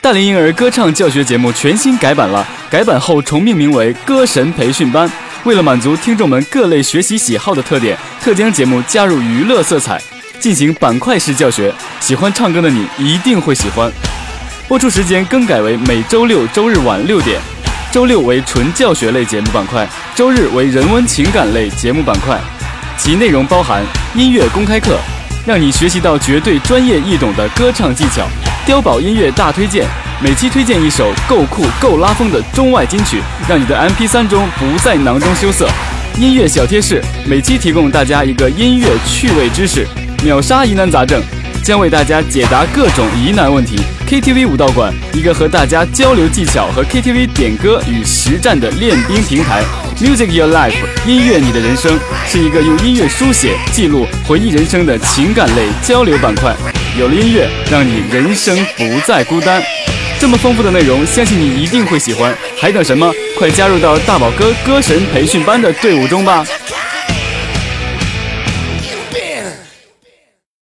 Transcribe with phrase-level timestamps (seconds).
[0.00, 5.10] 大龄婴儿歌唱教学节目全新改版了，改版后重命名为“歌神培训班”。
[5.44, 10.00] 为了满足听众们各类学习喜好的特点，特将节目加入娱乐色彩，
[10.40, 11.72] 进行板块式教学。
[12.00, 13.90] 喜欢唱歌的你一定会喜欢。
[14.68, 17.40] 播出时间更改为每周六周日晚六点，
[17.90, 22.40] 周六为纯教学类节目板块，周日为人文情感类节目板块。
[22.96, 23.82] 其内容包含
[24.14, 24.96] 音乐公开课，
[25.44, 28.22] 让你学习到绝对专业易懂的歌唱技巧；
[28.66, 29.84] 碉堡音乐大推荐，
[30.22, 35.66] 每期推荐一首够酷够拉风的中外金曲，让你的 MP3 中不再囊中羞涩；
[36.16, 39.84] 音乐小贴士，每期提供大家一个音乐趣味知识，
[40.22, 41.20] 秒杀疑难杂症。
[41.64, 43.78] 将为大家解答各种疑难问题。
[44.12, 49.62] KTV 舞蹈馆，一个和大家交流技巧和 KTV 点歌与实战的练兵平台。
[49.98, 50.74] Music Your Life，
[51.06, 56.54] 音乐你的人生，是一个用音乐书写、记录、回忆人生的情感类交流板块。
[56.98, 59.62] 有了音乐，让你人生不再孤单。
[60.20, 62.36] 这么丰富的内容，相信你一定会喜欢。
[62.60, 63.10] 还等什么？
[63.38, 66.44] 快加入到大宝哥歌神培训班的队伍中吧！